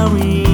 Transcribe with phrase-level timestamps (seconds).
[0.00, 0.49] carry.